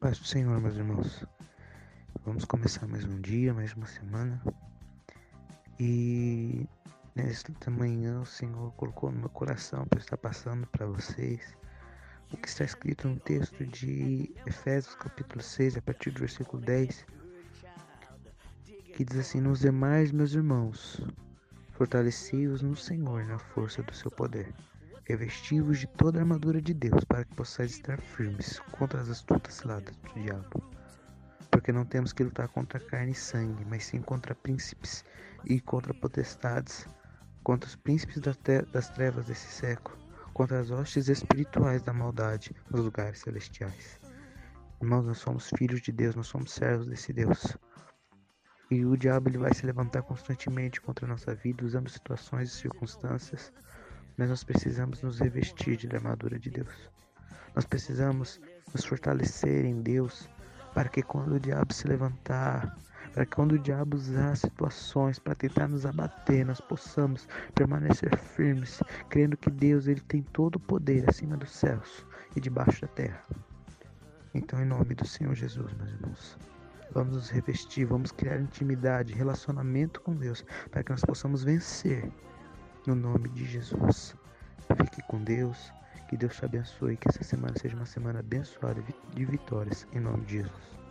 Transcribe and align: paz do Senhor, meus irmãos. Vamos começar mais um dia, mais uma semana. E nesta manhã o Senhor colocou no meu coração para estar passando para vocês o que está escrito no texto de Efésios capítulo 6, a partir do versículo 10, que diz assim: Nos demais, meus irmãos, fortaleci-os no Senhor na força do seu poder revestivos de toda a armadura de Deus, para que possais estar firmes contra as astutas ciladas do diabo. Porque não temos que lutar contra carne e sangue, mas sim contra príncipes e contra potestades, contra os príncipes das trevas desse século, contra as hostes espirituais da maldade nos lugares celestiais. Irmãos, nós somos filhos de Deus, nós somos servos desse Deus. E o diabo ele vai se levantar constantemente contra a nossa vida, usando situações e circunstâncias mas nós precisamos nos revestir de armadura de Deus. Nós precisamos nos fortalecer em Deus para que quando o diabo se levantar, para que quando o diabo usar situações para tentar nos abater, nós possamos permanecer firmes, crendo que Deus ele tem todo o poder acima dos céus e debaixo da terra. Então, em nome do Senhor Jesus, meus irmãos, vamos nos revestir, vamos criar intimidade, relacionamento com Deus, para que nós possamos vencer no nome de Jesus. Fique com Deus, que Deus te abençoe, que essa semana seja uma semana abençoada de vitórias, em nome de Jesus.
paz 0.00 0.18
do 0.18 0.26
Senhor, 0.26 0.58
meus 0.62 0.76
irmãos. 0.76 1.26
Vamos 2.24 2.46
começar 2.46 2.86
mais 2.86 3.04
um 3.04 3.20
dia, 3.20 3.52
mais 3.52 3.74
uma 3.74 3.84
semana. 3.84 4.42
E 5.78 6.66
nesta 7.14 7.70
manhã 7.70 8.18
o 8.18 8.24
Senhor 8.24 8.72
colocou 8.76 9.12
no 9.12 9.18
meu 9.20 9.28
coração 9.28 9.86
para 9.86 10.00
estar 10.00 10.16
passando 10.16 10.66
para 10.68 10.86
vocês 10.86 11.54
o 12.32 12.36
que 12.38 12.48
está 12.48 12.64
escrito 12.64 13.08
no 13.08 13.20
texto 13.20 13.66
de 13.66 14.34
Efésios 14.46 14.94
capítulo 14.94 15.42
6, 15.42 15.76
a 15.76 15.82
partir 15.82 16.12
do 16.12 16.20
versículo 16.20 16.62
10, 16.62 17.04
que 18.94 19.04
diz 19.04 19.18
assim: 19.18 19.42
Nos 19.42 19.60
demais, 19.60 20.12
meus 20.12 20.32
irmãos, 20.32 21.02
fortaleci-os 21.72 22.62
no 22.62 22.74
Senhor 22.74 23.26
na 23.26 23.38
força 23.38 23.82
do 23.82 23.94
seu 23.94 24.10
poder 24.10 24.50
revestivos 25.10 25.80
de 25.80 25.88
toda 25.88 26.18
a 26.18 26.22
armadura 26.22 26.62
de 26.62 26.72
Deus, 26.72 27.02
para 27.04 27.24
que 27.24 27.34
possais 27.34 27.72
estar 27.72 28.00
firmes 28.00 28.60
contra 28.70 29.00
as 29.00 29.08
astutas 29.08 29.54
ciladas 29.54 29.94
do 29.96 30.20
diabo. 30.20 30.62
Porque 31.50 31.72
não 31.72 31.84
temos 31.84 32.12
que 32.12 32.22
lutar 32.22 32.48
contra 32.48 32.78
carne 32.78 33.10
e 33.10 33.14
sangue, 33.14 33.64
mas 33.64 33.86
sim 33.86 34.00
contra 34.00 34.36
príncipes 34.36 35.04
e 35.44 35.60
contra 35.60 35.92
potestades, 35.92 36.86
contra 37.42 37.68
os 37.68 37.74
príncipes 37.74 38.20
das 38.20 38.88
trevas 38.90 39.26
desse 39.26 39.48
século, 39.48 39.98
contra 40.32 40.60
as 40.60 40.70
hostes 40.70 41.08
espirituais 41.08 41.82
da 41.82 41.92
maldade 41.92 42.54
nos 42.70 42.80
lugares 42.80 43.18
celestiais. 43.18 43.98
Irmãos, 44.80 45.04
nós 45.04 45.18
somos 45.18 45.50
filhos 45.58 45.80
de 45.82 45.90
Deus, 45.90 46.14
nós 46.14 46.28
somos 46.28 46.52
servos 46.52 46.86
desse 46.86 47.12
Deus. 47.12 47.56
E 48.70 48.86
o 48.86 48.96
diabo 48.96 49.28
ele 49.28 49.38
vai 49.38 49.52
se 49.52 49.66
levantar 49.66 50.02
constantemente 50.02 50.80
contra 50.80 51.04
a 51.04 51.08
nossa 51.08 51.34
vida, 51.34 51.64
usando 51.64 51.90
situações 51.90 52.50
e 52.50 52.56
circunstâncias 52.56 53.52
mas 54.20 54.28
nós 54.28 54.44
precisamos 54.44 55.00
nos 55.00 55.18
revestir 55.18 55.78
de 55.78 55.96
armadura 55.96 56.38
de 56.38 56.50
Deus. 56.50 56.90
Nós 57.54 57.64
precisamos 57.64 58.38
nos 58.70 58.84
fortalecer 58.84 59.64
em 59.64 59.80
Deus 59.80 60.28
para 60.74 60.90
que 60.90 61.02
quando 61.02 61.36
o 61.36 61.40
diabo 61.40 61.72
se 61.72 61.88
levantar, 61.88 62.76
para 63.14 63.24
que 63.24 63.34
quando 63.34 63.52
o 63.52 63.58
diabo 63.58 63.96
usar 63.96 64.36
situações 64.36 65.18
para 65.18 65.34
tentar 65.34 65.68
nos 65.68 65.86
abater, 65.86 66.44
nós 66.44 66.60
possamos 66.60 67.26
permanecer 67.54 68.14
firmes, 68.18 68.82
crendo 69.08 69.38
que 69.38 69.50
Deus 69.50 69.86
ele 69.86 70.02
tem 70.02 70.20
todo 70.20 70.56
o 70.56 70.60
poder 70.60 71.08
acima 71.08 71.38
dos 71.38 71.50
céus 71.50 72.04
e 72.36 72.40
debaixo 72.40 72.82
da 72.82 72.88
terra. 72.88 73.22
Então, 74.34 74.60
em 74.60 74.66
nome 74.66 74.94
do 74.94 75.06
Senhor 75.06 75.34
Jesus, 75.34 75.72
meus 75.72 75.92
irmãos, 75.92 76.38
vamos 76.92 77.16
nos 77.16 77.30
revestir, 77.30 77.86
vamos 77.86 78.12
criar 78.12 78.38
intimidade, 78.38 79.14
relacionamento 79.14 80.02
com 80.02 80.14
Deus, 80.14 80.44
para 80.70 80.84
que 80.84 80.90
nós 80.90 81.00
possamos 81.00 81.42
vencer 81.42 82.12
no 82.86 82.94
nome 82.94 83.28
de 83.30 83.44
Jesus. 83.44 84.14
Fique 84.76 85.02
com 85.02 85.22
Deus, 85.22 85.72
que 86.08 86.16
Deus 86.16 86.36
te 86.36 86.44
abençoe, 86.44 86.96
que 86.96 87.08
essa 87.08 87.22
semana 87.22 87.54
seja 87.58 87.76
uma 87.76 87.86
semana 87.86 88.20
abençoada 88.20 88.82
de 89.14 89.24
vitórias, 89.24 89.86
em 89.92 90.00
nome 90.00 90.24
de 90.24 90.38
Jesus. 90.38 90.89